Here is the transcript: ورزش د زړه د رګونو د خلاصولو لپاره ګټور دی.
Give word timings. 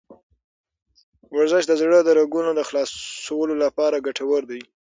ورزش 1.35 1.63
د 1.67 1.73
زړه 1.81 1.99
د 2.03 2.09
رګونو 2.19 2.51
د 2.55 2.61
خلاصولو 2.69 3.53
لپاره 3.63 4.03
ګټور 4.05 4.41
دی. 4.51 4.61